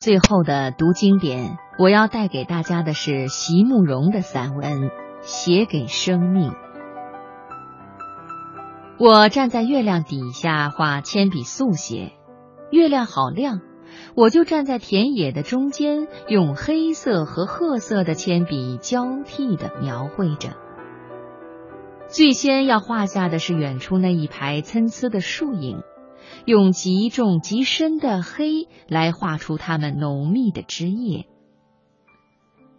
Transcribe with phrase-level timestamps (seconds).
[0.00, 4.88] 最后的读经典，我要带给大家的是席慕容的散文
[5.20, 6.52] 《写给生命》。
[8.98, 12.12] 我站在月亮底下画铅笔速写，
[12.70, 13.60] 月亮好亮，
[14.14, 20.56] 我就站在田野的中间，用黑色和褐色的铅笔交替的描绘着。
[22.08, 25.82] 最先要画下的是远处那一排参差的树影。
[26.44, 31.26] 用极重极深的黑来画出它们浓密的枝叶，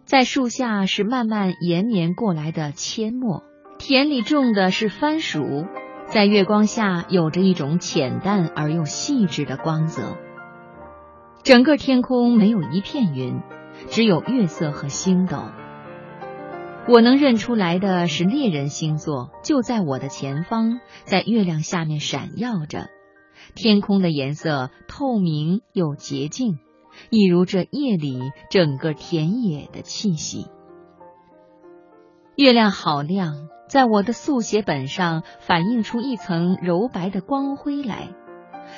[0.04, 3.42] 在树下是慢慢延绵过来的阡陌，
[3.78, 5.66] 田里种的是番薯，
[6.06, 10.16] 在月光下有着一种浅淡而又细致的光泽。
[11.42, 13.40] 整个天空没有一片云，
[13.88, 15.42] 只有月色和星斗。
[16.88, 22.90] 我能认出来的是猎人星座就在我的前方，在月亮下面闪耀着。
[23.54, 26.58] 天空的颜色透明又洁净，
[27.10, 28.18] 一如这夜里
[28.50, 30.46] 整个田野的气息。
[32.36, 38.08] 月亮好亮，在我的速写本上反映出一层柔白的光辉来，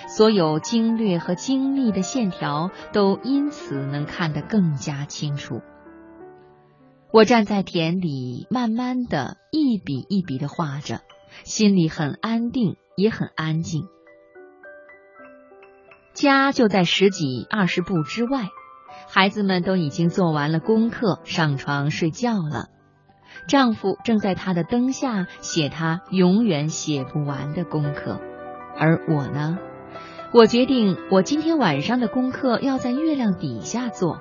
[0.09, 5.61] 所有精略和精密的线条都因此能看得更加清楚。
[7.13, 11.03] 我站在田里，慢慢的一笔一笔的画着，
[11.45, 13.87] 心里很安定，也很安静。
[16.15, 18.49] 家就在十几二十步之外，
[19.13, 22.69] 孩子们都已经做完了功课，上床睡觉了。
[23.49, 28.21] 丈夫正在他的灯下写他永远写不完的功课，
[28.79, 29.59] 而我呢，
[30.33, 34.21] 我决定我今天晚上的功课要在月亮底下做。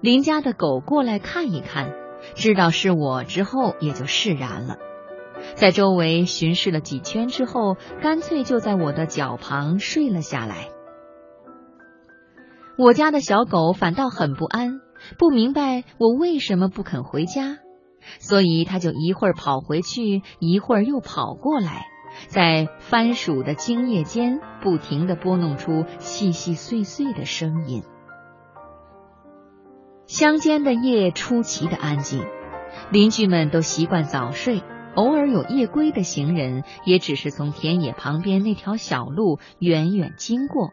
[0.00, 1.92] 邻家的狗过来看一看，
[2.36, 4.76] 知道是我之后，也就释然了。
[5.54, 10.68] 在周围巡视了几圈之后，干脆就在我的脚旁睡了下来。
[12.78, 14.80] 我家的小狗反倒很不安，
[15.18, 17.58] 不明白我为什么不肯回家，
[18.18, 21.86] 所以它就一会儿跑回去，一会儿又跑过来，
[22.28, 27.82] 在番薯的茎叶间不停的拨弄出细细碎碎的声音。
[30.06, 32.24] 乡间的夜出奇的安静，
[32.90, 34.62] 邻居们都习惯早睡。
[34.96, 40.72] 偶尔有夜归的行人，也只是从田野旁边那条小路远远经过，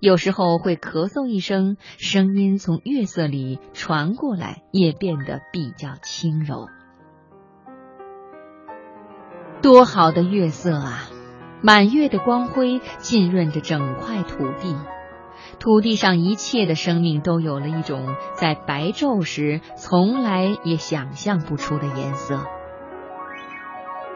[0.00, 6.68] 有时候会咳嗽一声，声音从月色里传过来，也变得比较轻柔。
[9.62, 11.08] 多好的月色啊！
[11.62, 14.76] 满月的光辉浸润着整块土地，
[15.58, 22.46] 土地上一切的生命都有了一种在白昼时从来也想象不出的颜色。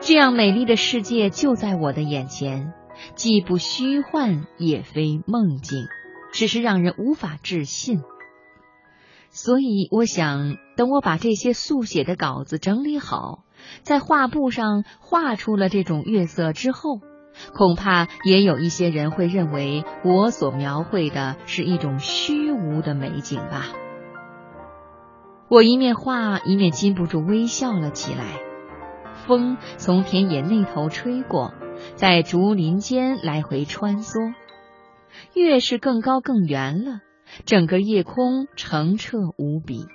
[0.01, 2.73] 这样美丽的世界就在我的眼前，
[3.15, 5.87] 既不虚幻，也非梦境，
[6.33, 8.01] 只是让人无法置信。
[9.29, 13.45] 所以，我想等我把这些速写的稿子整理好，
[13.83, 16.99] 在画布上画出了这种月色之后，
[17.53, 23.67] 恐怕也有一些人会认为我所描绘的是一种虚无的美景吧。
[25.49, 28.50] 我一面画，一面禁不住微笑了起来。
[29.27, 31.55] 风从田野那头吹过，
[31.95, 34.35] 在竹林间来回穿梭。
[35.35, 37.01] 月是更高更圆了，
[37.45, 39.87] 整个夜空澄澈无比。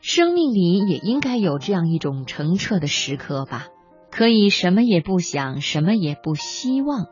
[0.00, 3.68] 生命里也应该有这样一种澄澈的时刻吧，
[4.10, 7.06] 可以什么也不想，什么也不希望，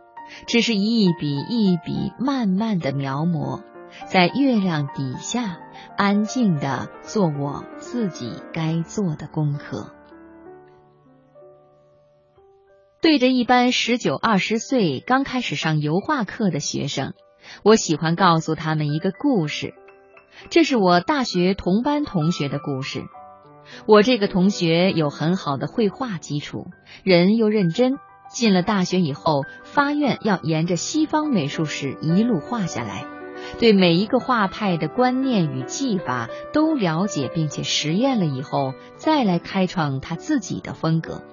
[0.46, 3.62] 只是一笔一笔慢慢的描摹，
[4.06, 5.60] 在月亮底下
[5.96, 9.94] 安静的做我自己该做的功课。
[13.02, 17.14] 对着一班十九二十岁刚开始上油画课的学生，
[17.64, 19.72] 我喜欢告诉他们一个故事。
[20.50, 23.04] 这是我大学同班同学的故事。
[23.86, 26.66] 我这个同学有很好的绘画基础，
[27.02, 27.94] 人又认真。
[28.30, 33.06] 进了大学以后，发愿要沿着西方美术史一路画下来，
[33.58, 41.24] 对每一个画派的观念与技法都了解，并且实验了以后，再来开创他自己的风格。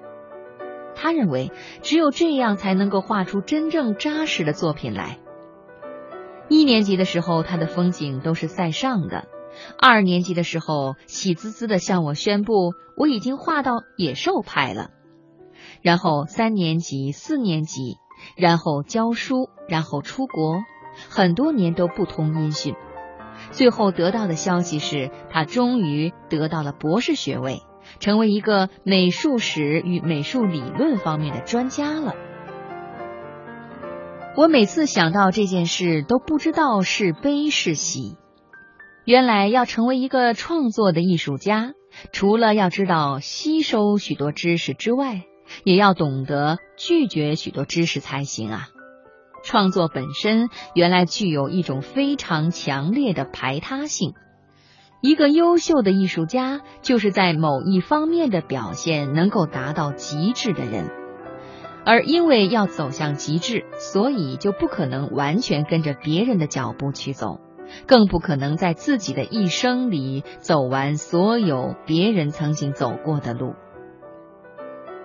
[1.00, 5.18] 他认为，只有这样才能够画出真正扎实的作品来。
[6.48, 9.28] 一年级的时候，他的风景都是塞上的；
[9.78, 14.90] 二年级的时候，喜滋滋的向我宣布，我已经画到野兽派了。
[15.82, 17.98] 然后三年级、四年级，
[18.36, 20.64] 然后教书，然后出国，
[21.08, 22.74] 很多年都不通音讯。
[23.52, 27.62] 最后得到的消息是他终于得到了博士学位。
[28.00, 32.14] 成为一个美术史与美术理论方面的专家了。
[34.36, 38.16] 我每次想到这件事，都不知道是悲是喜。
[39.04, 41.72] 原来要成为一个创作的艺术家，
[42.12, 45.22] 除了要知道吸收许多知识之外，
[45.64, 48.68] 也要懂得拒绝许多知识才行啊。
[49.42, 54.12] 创作本身原来具有一种非常强烈的排他性。
[55.00, 60.90] 一个优秀的艺术家，就是在某一方面的表现能够达到极致的人。
[61.84, 67.40] 而因为要走向极致，所以就不可能完全跟着别人的脚步去走，
[67.86, 73.54] 更不可能在自己的一生里走完所有别人曾经走过的路。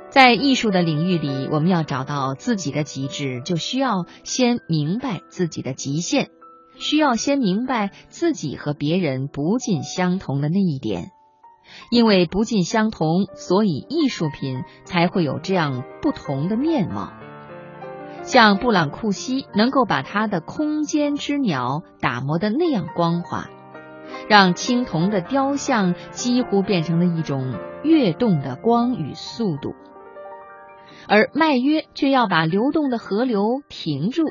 [0.10, 6.30] 在艺术的领域里，我们要找到自己的极致，就需要先明白自己的极限，
[6.76, 11.12] 需要先明白自己和别人不尽相同的那一点。
[11.90, 17.14] 因为不尽相同，所以艺术品才会有这样不同的面貌。
[18.22, 23.50] 像布朗库西能够把他的空间之鸟打磨的那样光滑，
[24.30, 27.54] 让青铜的雕像几乎变成了一种
[27.84, 29.74] 跃动的光与速度，
[31.08, 34.24] 而麦约却要把流动的河流停住，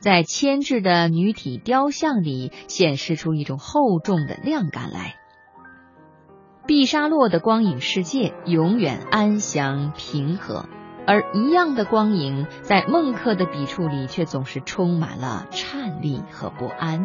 [0.00, 5.14] 在铅制的女体雕像里显示出一种厚重的亮感来。
[6.66, 10.68] 毕沙洛的光影世界永远安详平和，
[11.06, 17.04] 而一样的光影在孟克的笔触里却总是充满了颤栗和不安。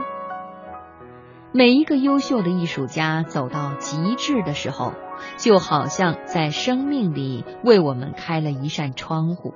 [1.53, 4.91] 每一个优秀的艺术家走到极致的时候，
[5.37, 9.53] 就好像在生命里为我们开了一扇窗户，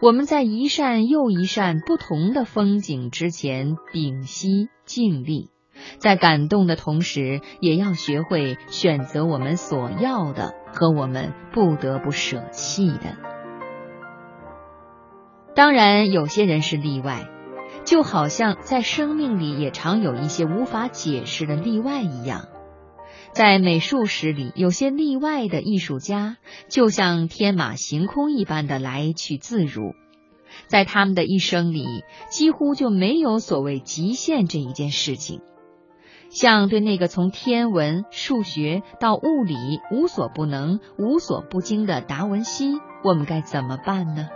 [0.00, 5.50] 我们在一扇又一扇不同的风景之前屏息静立。
[5.98, 13.16] 在感动的同时，也要学会选择我们所要的和我们不得不舍弃的。
[15.54, 17.28] 当然，有些人是例外，
[17.84, 22.48] 就好像在生命里也常有一些无法解释的例外一样。
[23.32, 26.36] 在美术史里，有些例外的艺术家，
[26.68, 29.94] 就像天马行空一般的来去自如，
[30.66, 31.86] 在他们的一生里，
[32.30, 35.40] 几乎就没有所谓极限这一件事情。
[36.28, 44.28] 像对那个从天文、数学到物理无所不能、无所不精的达文西，我们该怎么办呢？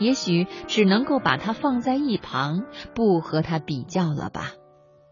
[0.00, 2.64] 也许只能够把它放在一旁，
[2.94, 4.54] 不和他比较了吧。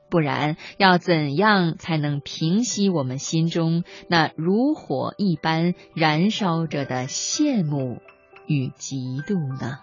[0.08, 8.00] 不然，要怎样才能平息我们心中那如火一般燃烧着的羡慕
[8.46, 9.78] 与嫉妒呢？